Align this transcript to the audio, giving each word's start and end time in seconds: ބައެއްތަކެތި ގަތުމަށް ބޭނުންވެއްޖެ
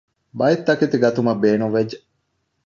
ބައެއްތަކެތި 0.39 0.97
ގަތުމަށް 1.03 1.41
ބޭނުންވެއްޖެ 1.43 1.97